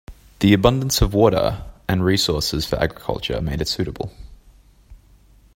[0.39, 4.11] The abundance of water and resources for agriculture made it suitable.